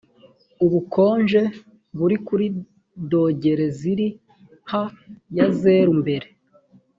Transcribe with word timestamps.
ubukonje 0.65 1.41
buri 1.97 2.15
kuri 2.27 2.45
dogere 3.09 3.65
ziri 3.77 4.07
ha 4.69 4.83
ya 5.35 5.45
zeru 5.59 5.93
mbere 6.03 6.27